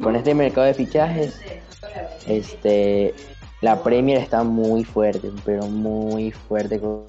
[0.00, 1.40] Con este mercado de fichajes,
[2.26, 3.14] este,
[3.60, 7.04] la Premier está muy fuerte, pero muy fuerte con,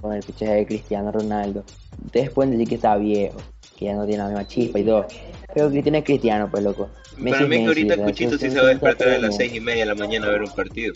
[0.00, 1.64] con el fichaje de Cristiano Ronaldo.
[2.04, 3.38] Ustedes pueden decir que está viejo,
[3.76, 5.06] que ya no tiene la misma chispa y todo.
[5.54, 6.88] Pero Cristiano es Cristiano, pues loco.
[7.16, 9.36] Messi Para mí que Messi, ahorita sea, Cuchito sí se va a despertar a las
[9.36, 10.94] seis y media de la mañana a ver un partido.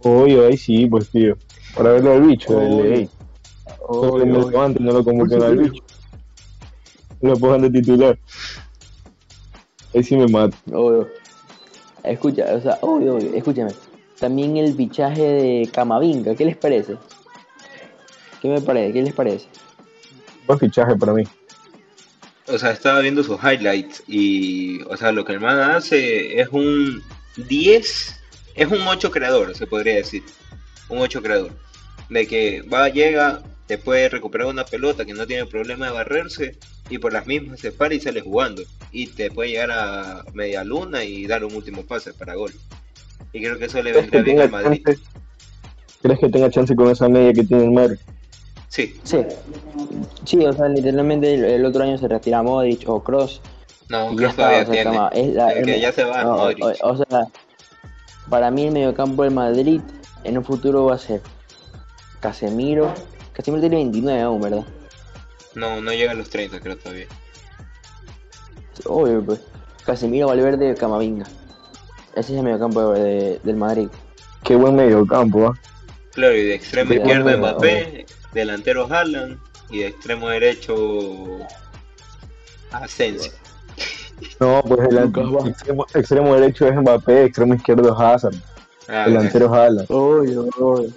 [0.00, 1.36] Obvio, ahí sí, pues tío.
[1.76, 3.08] Para verlo al bicho, el.
[3.80, 4.50] Obvio, No obvio.
[4.50, 5.84] levanten, no lo convoquen al bicho.
[7.20, 8.18] Lo pongan de titular.
[9.94, 10.56] Ahí sí me mato.
[10.72, 11.08] Obvio.
[12.04, 13.72] Escucha, o sea, obvio, obvio, escúchame.
[14.18, 16.96] También el fichaje de Camavinga, ¿qué les parece?
[18.40, 18.92] ¿Qué me parece?
[18.92, 19.46] ¿Qué les parece?
[20.46, 21.24] Buen fichaje para mí.
[22.48, 26.48] O sea, estaba viendo sus highlights y, o sea, lo que el man hace es
[26.50, 27.02] un
[27.36, 28.20] 10,
[28.56, 30.24] es un 8 creador, se podría decir.
[30.88, 31.52] Un 8 creador.
[32.08, 36.58] De que va, llega, te puede recuperar una pelota que no tiene problema de barrerse
[36.90, 38.62] y por las mismas se para y sale jugando.
[38.92, 42.52] Y te puede llegar a media luna y dar un último pase para gol.
[43.32, 44.82] Y creo que eso le ¿Crees que, vendría bien al Madrid.
[44.84, 45.02] chance,
[46.02, 47.96] ¿Crees que tenga chance con esa media que tiene el Madrid?
[48.68, 49.18] Sí, Sí.
[50.26, 53.40] Sí, o sea, literalmente el, el otro año se retira Modric o Cross
[53.88, 54.84] no, está, todavía o sea, tiene.
[54.84, 56.64] Cama- es la- El que ya se va, no, Modric.
[56.64, 57.26] o, o sea,
[58.28, 59.80] para mí el mediocampo del Madrid
[60.24, 61.20] en un futuro va a ser
[62.20, 62.92] Casemiro.
[63.32, 64.64] Casemiro tiene 29 aún, ¿verdad?
[65.54, 67.06] No, no llega a los 30, creo todavía.
[68.86, 69.40] Obvio, pues.
[69.84, 71.26] Casemiro, Valverde, Camavinga.
[72.14, 73.88] Ese es el mediocampo de- del Madrid.
[74.44, 75.58] Qué buen medio campo, ¿ah?
[76.12, 79.38] Claro, y de extremo Sí, izquierdo bueno, Mbappé, delantero Haaland
[79.70, 80.76] y de extremo derecho
[82.70, 83.32] Asensio.
[84.40, 84.98] No, pues el
[85.48, 88.34] extremo, extremo derecho es Mbappé, extremo izquierdo es Hazard,
[88.88, 89.86] Ah, delantero Haaland.
[89.90, 90.90] Obvio, obvio.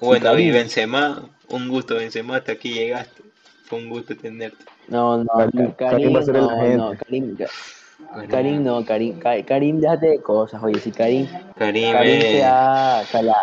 [0.00, 0.50] bueno, y.
[0.50, 3.22] Benzema, un gusto Benzema, hasta aquí llegaste.
[3.66, 4.64] Fue un gusto tenerte.
[4.92, 6.76] No, no, Karim- Ka- Karim va a ser el no, agente.
[6.76, 11.26] no, Karim, Ka- Karim no, Karim, Ka- Karim, déjate de cosas, oye, si Karim,
[11.56, 13.38] Karim, Karim eh, se ha calado,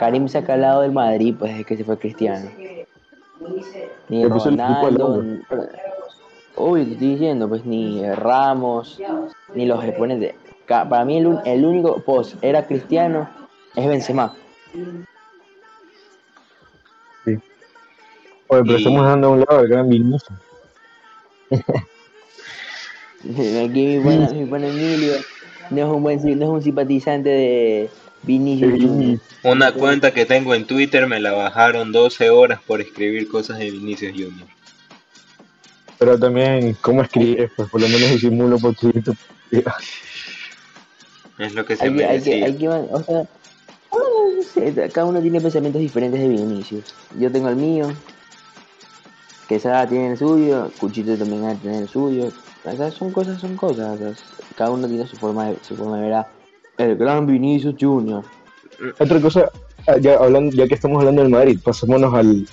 [0.00, 2.50] Karim se ha calado del Madrid, pues, desde que se fue Cristiano.
[4.08, 5.42] Ni el Ronaldo, ni-
[6.56, 9.00] obvio, te estoy diciendo, pues, ni Ramos,
[9.54, 10.34] ni los exponentes.
[10.66, 13.28] Para mí el, un- el único post era Cristiano,
[13.76, 14.34] es Benzema.
[18.50, 20.24] Oye, pero Y- estamos dejando a un lado el gran Vinicius.
[23.22, 25.12] Aquí mi pana, mi pana Emilio
[25.70, 27.90] no es un buen no es un simpatizante de
[28.22, 29.20] Vinicius Junior.
[29.44, 33.70] una cuenta que tengo en Twitter me la bajaron 12 horas por escribir cosas de
[33.70, 34.48] Vinicius Junior.
[35.98, 37.52] Pero también, ¿cómo escribes?
[37.54, 39.12] Pues por lo menos disimulo un poquito.
[41.38, 43.28] Es lo que se Hay me hay que, hay que, o sea,
[44.42, 46.84] sé, cada uno tiene pensamientos diferentes de Vinicius.
[47.18, 47.92] Yo tengo el mío,
[49.50, 52.28] Quesada tiene el suyo, Cuchito también va a tener el suyo.
[52.64, 54.00] O sea, son cosas, son cosas.
[54.00, 54.14] o sea,
[54.54, 56.28] cada uno tiene su forma de, su forma de ver a
[56.78, 58.22] el gran Vinicius Junior.
[59.00, 59.50] Otra cosa,
[59.88, 62.46] ah, ya, hablando, ya que estamos hablando del Madrid, pasémonos al,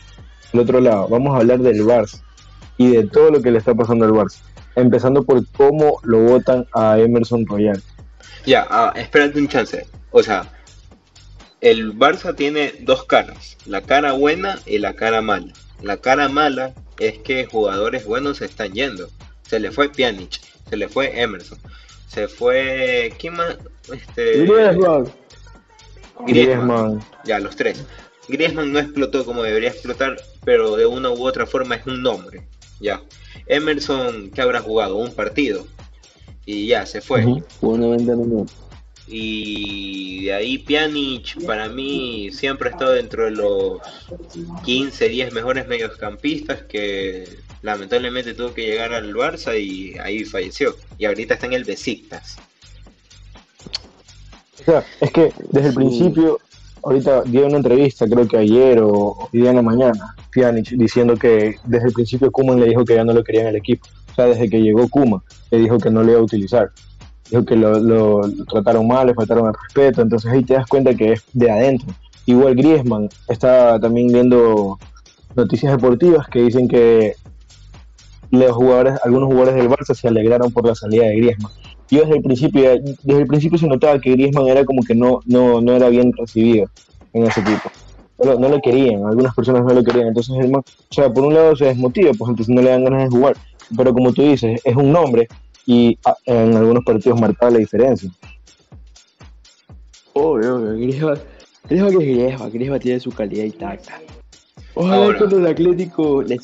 [0.51, 1.07] al otro lado.
[1.07, 2.19] Vamos a hablar del Barça
[2.77, 4.39] y de todo lo que le está pasando al Barça.
[4.75, 7.79] empezando por cómo lo votan a Emerson Royal.
[8.43, 9.85] Ya, ah, espérate un chance.
[10.09, 10.47] O sea,
[11.61, 15.53] el Barça tiene dos caras, la cara buena y la cara mala.
[15.83, 19.09] La cara mala es que jugadores buenos se están yendo.
[19.47, 21.57] Se le fue Pjanic, se le fue Emerson,
[22.07, 23.57] se fue ¿quién más?
[23.91, 25.11] Este Griezmann.
[26.25, 26.99] Griezmann.
[27.25, 27.85] Ya, los tres.
[28.27, 32.45] Griezmann no explotó como debería explotar, pero de una u otra forma es un nombre.
[32.79, 33.01] Ya.
[33.45, 34.97] Emerson, ¿qué habrá jugado?
[34.97, 35.65] Un partido.
[36.45, 37.25] Y ya, se fue.
[37.61, 38.66] 90 minutos.
[39.07, 43.79] Y de ahí Pjanic para mí siempre ha estado dentro de los
[44.65, 47.27] 15, 10 mejores mediocampistas que
[47.61, 50.75] lamentablemente tuvo que llegar al Barça y ahí falleció.
[50.97, 52.37] Y ahorita está en el Besiktas.
[54.61, 55.77] O sea, es que desde el Sí.
[55.77, 56.39] principio,
[56.83, 61.15] ahorita dio una entrevista, creo que ayer o hoy día en la mañana, Pjanic, diciendo
[61.15, 63.87] que desde el principio Kuman le dijo que ya no lo quería en el equipo.
[64.11, 66.71] O sea, desde que llegó Kuman, le dijo que no le iba a utilizar.
[67.29, 70.01] Dijo que lo, lo- trataron mal, le faltaron el respeto.
[70.01, 71.87] Entonces ahí te das cuenta que es de adentro.
[72.25, 74.77] Igual Griezmann está también viendo
[75.35, 77.13] noticias deportivas que dicen que
[78.31, 81.51] los jugadores, algunos jugadores del Barça se alegraron por la salida de Griezmann.
[81.89, 82.61] Yo desde el principio,
[83.03, 86.11] desde el principio se notaba que Griezmann era como que no, no, no era bien
[86.17, 86.65] recibido
[87.13, 87.69] en ese equipo.
[88.19, 90.07] No, lo- querían, algunas personas no lo querían.
[90.07, 93.03] Entonces el o sea, por un lado se desmotiva, pues entonces no le dan ganas
[93.09, 93.35] de jugar.
[93.77, 95.27] Pero como tú dices, es un nombre
[95.67, 98.09] y ah, en algunos partidos marcaba la diferencia.
[100.13, 100.73] Obvio, obvio.
[100.73, 101.19] Griezmann,
[101.65, 102.51] Griezmann que es Griezmann.
[102.51, 104.01] Griezmann tiene su calidad intacta.
[104.73, 105.19] Ojalá Ahora.
[105.19, 106.39] que el Atlético le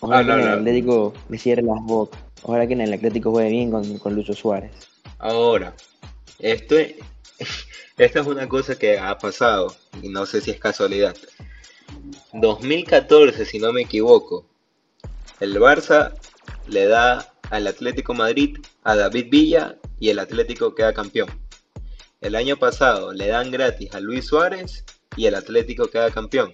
[0.00, 0.58] Ojalá Habla, que en el.
[0.58, 2.20] Atlético le cierre las bocas.
[2.42, 4.72] Ojalá que en el Atlético juegue bien con, con Lucho Suárez.
[5.18, 5.72] Ahora,
[6.40, 6.96] esto es,
[7.98, 9.72] esta es una cosa que ha pasado
[10.02, 11.16] y no sé si es casualidad.
[12.32, 14.44] 2014, si no me equivoco,
[15.38, 16.14] el Barça
[16.66, 21.28] le da al Atlético Madrid a David Villa y el Atlético queda campeón.
[22.20, 24.84] El año pasado le dan gratis a Luis Suárez
[25.16, 26.52] y el Atlético queda campeón.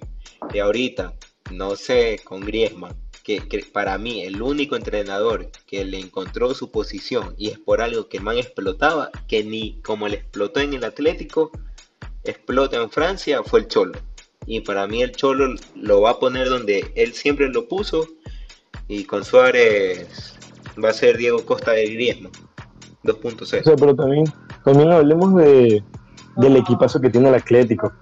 [0.53, 1.15] Y ahorita,
[1.51, 6.71] no sé, con Griezmann, que, que para mí el único entrenador que le encontró su
[6.71, 10.75] posición y es por algo que el man explotaba, que ni como le explotó en
[10.75, 11.51] el Atlético,
[12.25, 13.99] explota en Francia, fue el Cholo.
[14.47, 18.09] Y para mí el Cholo lo va a poner donde él siempre lo puso
[18.89, 20.35] y con Suárez
[20.83, 22.33] va a ser Diego Costa de Griezmann.
[23.05, 23.47] O 2.0.
[23.47, 24.25] sea, pero también,
[24.65, 25.83] también hablemos de,
[26.37, 27.93] del equipazo que tiene el Atlético.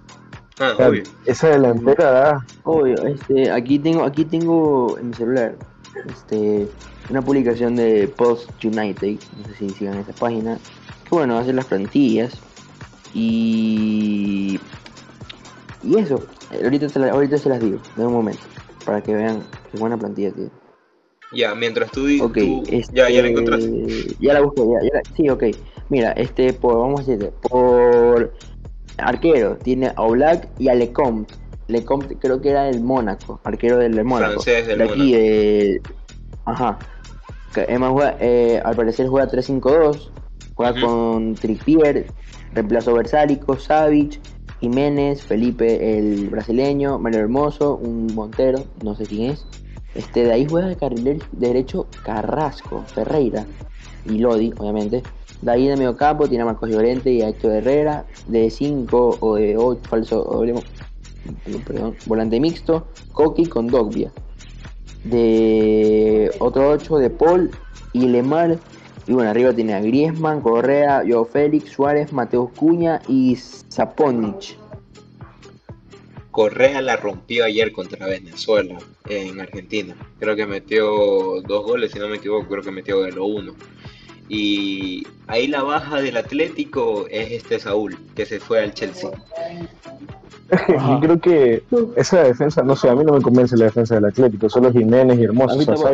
[0.59, 1.03] Ah, O sea, obvio.
[1.25, 5.55] esa delantera da, Obvio, este, aquí tengo, aquí tengo en mi celular,
[6.07, 6.67] este,
[7.09, 10.57] una publicación de Post United, no sé si sigan esa página,
[11.09, 12.39] que bueno, hace las plantillas
[13.15, 14.59] y
[15.83, 16.21] y eso,
[16.63, 18.41] ahorita, la- ahorita se las digo, de un momento,
[18.85, 20.51] para que vean qué buena plantilla tiene.
[21.31, 24.15] Ya, mientras tú, este, ya, ya la encontraste.
[24.19, 25.43] ya la busqué, ya, ya la- sí, ok.
[25.89, 28.33] Mira, este, por, vamos a decirte, por
[28.97, 31.33] arquero, tiene a Oblak y a Lecomte.
[31.67, 34.41] Lecomte creo que era del Mónaco, arquero del Mónaco.
[34.41, 35.81] Francés del de aquí, de...
[36.45, 36.79] Ajá.
[37.55, 40.11] Además, juega, eh, al parecer juega 3-5-2,
[40.55, 40.81] juega Ujú.
[40.81, 42.07] con Trippier,
[42.53, 44.19] reemplazo Versálico, Savic,
[44.59, 49.45] Jiménez, Felipe el brasileño, Mario Hermoso, un Montero, no sé quién es.
[49.95, 53.45] Este, de ahí juega de carrilero derecho Carrasco, Ferreira
[54.05, 55.03] y Lodi, obviamente.
[55.41, 58.05] De ahí de medio campo tiene a Marcos Llorente y a Héctor Herrera.
[58.27, 60.43] De 5 o de 8, falso,
[62.05, 64.11] volante mixto, Coqui con Dogbia.
[65.03, 67.51] De otro 8 de Paul
[67.93, 68.59] y Lemar.
[69.07, 74.60] Y bueno, arriba tiene a Griezmann, Correa, Joao Félix, Suárez, Mateus Cuña y Zaponic.
[76.31, 78.77] Correa la rompió ayer contra Venezuela
[79.09, 79.95] en Argentina.
[80.19, 83.53] Creo que metió dos goles, si no me equivoco, creo que metió de lo uno.
[84.29, 89.11] Y ahí la baja del Atlético es este Saúl, que se fue al Chelsea.
[90.69, 91.63] Yo creo que
[91.97, 95.19] esa defensa, no sé, a mí no me convence la defensa del Atlético, solo Jiménez
[95.19, 95.57] y Hermoso.
[95.57, 95.91] O sea,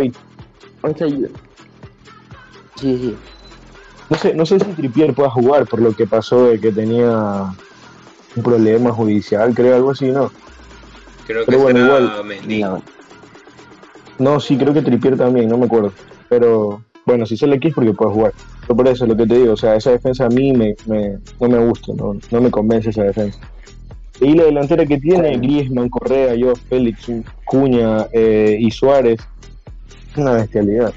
[2.79, 3.15] Sí, sí.
[4.09, 7.55] no sé, no sé si Tripier pueda jugar por lo que pasó de que tenía
[8.37, 10.31] un problema judicial, creo, algo así, ¿no?
[11.25, 12.03] Creo que Pero bueno, igual.
[14.19, 15.93] No, sí, creo que Tripier también, no me acuerdo.
[16.29, 18.33] Pero bueno, si se le X porque puede jugar.
[18.61, 21.19] Pero por eso, lo que te digo, o sea, esa defensa a mí me, me-
[21.39, 23.39] no me gusta, no, no me convence esa defensa.
[24.19, 27.05] Y la delantera que tiene, Griezmann, Correa, yo, Félix,
[27.43, 29.19] Cuña eh, y Suárez,
[30.11, 30.93] es una bestialidad.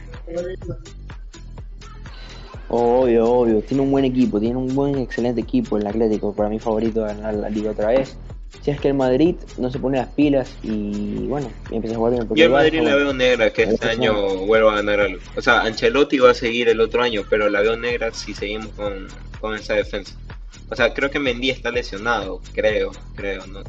[2.71, 3.63] Obvio, obvio.
[3.63, 6.33] Tiene un buen equipo, tiene un buen, excelente equipo el Atlético.
[6.33, 8.17] Para mí favorito de ganar la liga otra vez.
[8.63, 11.99] si es que el Madrid no se pone las pilas y bueno, y empieza a
[11.99, 12.29] jugar bien.
[12.33, 15.21] Yo el Madrid la veo negra que este año vuelva a ganar algo.
[15.37, 18.69] O sea, Ancelotti va a seguir el otro año, pero la veo negra si seguimos
[18.69, 19.09] con,
[19.41, 20.15] con esa defensa.
[20.71, 23.65] O sea, creo que Mendy está lesionado, creo, creo, ¿no?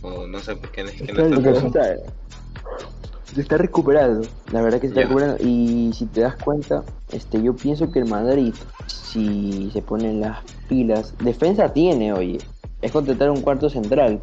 [0.00, 1.96] O no sé por qué no es que no está,
[3.34, 5.36] se está recuperando, la verdad que se está recuperando.
[5.42, 8.54] Y si te das cuenta, este, yo pienso que el Madrid,
[8.86, 12.38] si se ponen las pilas, defensa tiene, oye,
[12.80, 14.22] es contratar un cuarto central.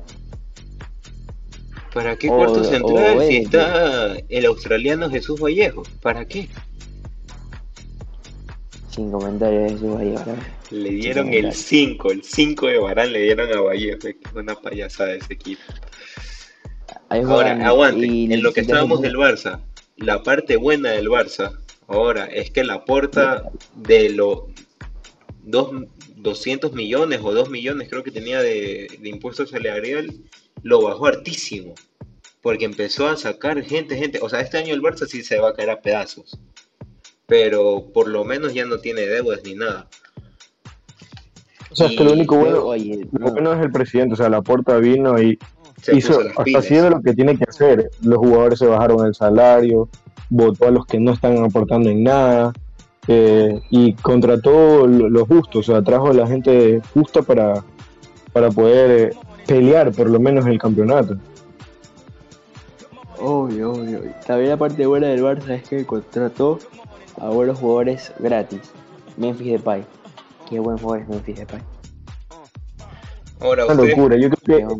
[1.93, 5.83] ¿Para qué O- cuarto central o si es- está el australiano Jesús Vallejo?
[6.01, 6.47] ¿Para qué?
[8.89, 10.35] Sin comentarios, eso va a llegar.
[10.69, 11.55] Le dieron el claro.
[11.55, 14.07] 5, el 5 de Barán le dieron a Vallejo.
[14.07, 15.61] Es una payasada ese equipo.
[17.09, 19.59] Ahí Ahora, aguante, y en lo que estábamos del Barça,
[19.97, 23.43] la parte buena del Barça ahora es que la porta
[23.75, 24.43] de los
[25.43, 25.71] dos,
[26.17, 30.13] 200 millones o 2 millones creo que tenía de, de impuesto salarial,
[30.63, 31.75] lo bajó hartísimo.
[32.41, 34.19] Porque empezó a sacar gente, gente.
[34.21, 36.39] O sea, este año el Barça sí se va a caer a pedazos.
[37.27, 39.87] Pero por lo menos ya no tiene deudas ni nada.
[41.69, 44.17] O sea, es que lo único bueno, Oye, lo no, bueno es el presidente, o
[44.17, 45.39] sea, la porta vino y
[45.93, 46.19] hizo,
[46.57, 47.91] haciendo lo que tiene que hacer.
[48.01, 49.89] Los jugadores se bajaron el salario,
[50.29, 52.53] votó a los que no están aportando en nada
[53.07, 57.63] eh, y contrató lo, lo justo, o sea, trajo a la gente justa para,
[58.31, 59.15] para poder eh,
[59.47, 61.17] pelear por lo menos el campeonato.
[63.19, 64.01] Obvio, obvio.
[64.25, 66.59] También la parte buena del Barça es que contrató
[67.19, 68.61] a buenos jugadores gratis.
[69.17, 69.83] Memphis Depay.
[70.49, 71.61] Qué buen jugador es Memphis Depay.
[73.41, 74.75] Ahora, Una ustedes, locura, yo creo que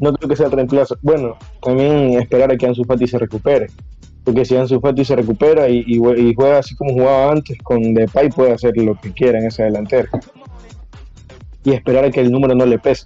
[0.00, 0.96] no creo que sea el reemplazo.
[1.02, 3.66] Bueno, también esperar a que Ansu Fati se recupere.
[4.24, 7.58] Porque si Ansu Fati se recupera y, y jue- y juega así como jugaba antes,
[7.62, 10.08] con Depay puede hacer lo que quiera en esa delantera.
[11.64, 13.04] Y esperar a que el número no le pese.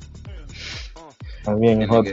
[1.44, 2.12] También es otro.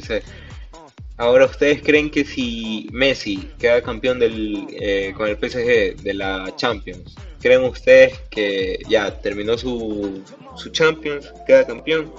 [1.18, 6.54] Ahora, ¿ustedes creen que si Messi queda campeón del, eh, con el PSG de la
[6.56, 10.22] Champions, creen ustedes que ya terminó su,
[10.56, 12.10] su Champions, queda campeón?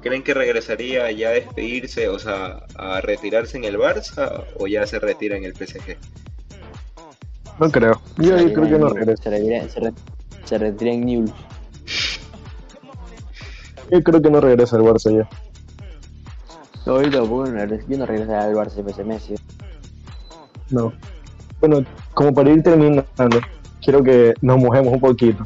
[0.00, 4.86] ¿Creen que regresaría ya a despedirse, o sea, a retirarse en el Barça o ya
[4.86, 5.96] se retira en el PSG?
[7.58, 8.00] No creo.
[8.18, 9.22] Yo, creo que no regresa.
[9.24, 9.92] Se retira, se re-
[10.44, 11.32] se retira en Newell's.
[13.90, 15.28] Yo creo que no regresa al Barça ya.
[16.86, 19.34] No, yo tampoco yo no regresaría al Barça si Messi.
[20.70, 20.92] No.
[21.60, 21.84] Bueno,
[22.14, 23.04] como para ir terminando,
[23.82, 25.44] quiero que nos mojemos un poquito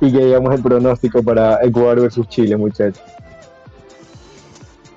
[0.00, 3.00] y que digamos el pronóstico para Ecuador versus Chile, muchachos.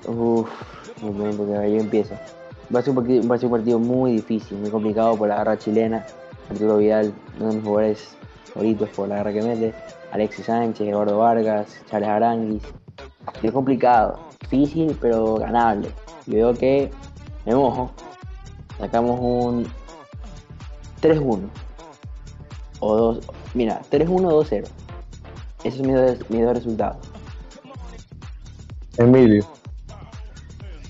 [0.08, 2.14] Que ahí empiezo.
[2.74, 5.28] Va a, ser un partido, va a ser un partido muy difícil, muy complicado por
[5.28, 6.06] la garra chilena.
[6.50, 8.08] Arturo Vidal, uno de mis jugadores
[8.52, 9.74] favoritos por la garra que mete.
[10.12, 12.62] Alexis Sánchez, Eduardo Vargas, Charles Aranguis.
[13.42, 15.90] Es complicado, difícil pero ganable.
[16.26, 16.90] Yo veo que
[17.44, 17.90] me mojo.
[18.78, 19.66] Sacamos un
[21.02, 21.40] 3-1.
[22.80, 23.30] O 2.
[23.54, 24.64] Mira, 3-1 o 2-0.
[25.64, 26.96] Esos son mis dos, mis dos resultados.
[28.96, 29.57] Emilio.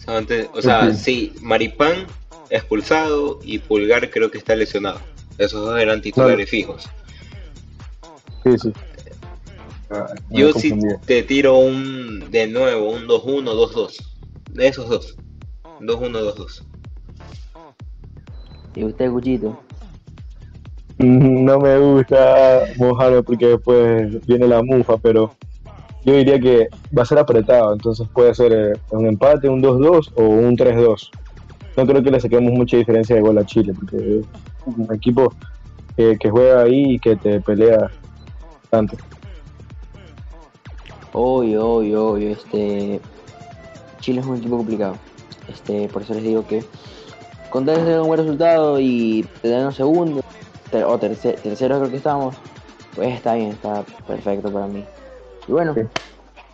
[0.09, 0.97] Antes- o sea, Ujú.
[0.97, 2.07] sí, Maripán
[2.49, 5.01] expulsado y Pulgar creo que está lesionado.
[5.37, 6.88] Esos dos eran titulares fijos.
[8.42, 8.73] Sí, sí.
[10.31, 10.73] Me Yo sí
[11.07, 13.97] te tiro un de nuevo, un 2-1, 2-2.
[14.51, 15.16] De esos dos.
[15.81, 16.62] 2-1, 2-2.
[18.75, 19.61] ¿Y usted, Cuchito?
[20.99, 25.35] No me gusta mojarme porque después viene la mufa, pero
[26.04, 30.11] yo diría que va a ser apretado, entonces puede ser eh, un empate, un 2-2
[30.16, 31.11] o un 3-2.
[31.76, 34.24] No creo que le saquemos mucha diferencia de gol a Chile, porque es
[34.64, 35.32] un equipo
[35.96, 37.90] que juega ahí y que te pelea
[38.62, 38.96] bastante.
[41.12, 42.28] Obvio, obvio, obvio.
[42.30, 43.00] Este,
[44.00, 44.96] Chile es un equipo complicado.
[45.48, 46.64] Este, por eso les digo que
[47.48, 50.20] con tener un buen resultado y tener un segundo
[50.70, 52.37] ter- o tercer- tercero creo que estamos,
[52.94, 54.84] pues está bien, está perfecto para mí.
[55.48, 55.74] Y bueno,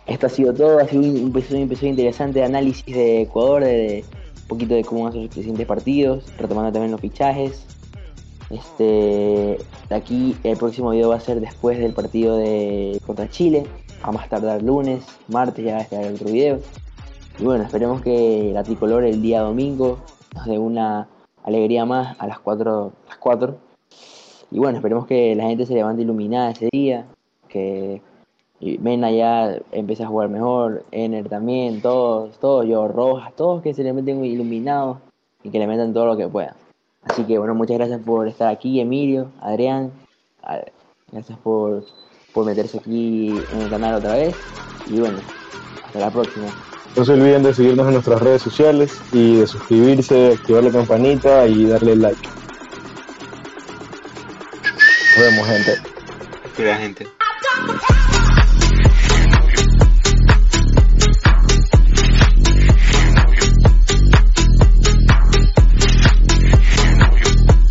[0.05, 4.05] esto ha sido todo, ha sido un episodio, interesante de análisis de Ecuador, de,
[4.43, 7.65] un poquito de cómo van a ser los siguientes partidos, retomando también los fichajes.
[8.49, 9.57] Este,
[9.89, 13.65] aquí el próximo video va a ser después del partido de contra Chile,
[14.01, 16.59] a más tardar lunes, martes ya va a estar el otro video.
[17.37, 19.99] Y bueno, esperemos que la tricolor el día domingo
[20.35, 21.09] nos dé una
[21.43, 23.57] alegría más a las 4, las 4.
[24.51, 27.07] Y bueno, esperemos que la gente se levante iluminada ese día,
[27.49, 28.01] que
[28.59, 33.73] y Mena ya empiece a jugar mejor, Ener también, todos, todos, yo, Rojas, todos que
[33.73, 34.97] se le meten iluminados
[35.43, 36.55] y que le metan todo lo que puedan.
[37.03, 39.91] Así que bueno, muchas gracias por estar aquí, Emilio, Adrián,
[40.43, 40.61] a-
[41.11, 41.83] gracias por,
[42.33, 44.35] por meterse aquí en el canal otra vez
[44.89, 45.19] y bueno,
[45.85, 46.47] hasta la próxima.
[46.95, 51.45] No se olviden de seguirnos en nuestras redes sociales y de suscribirse, activar la campanita
[51.45, 52.29] y darle like.
[55.17, 55.71] Nos vemos, gente.
[56.55, 57.07] Cuida, gente.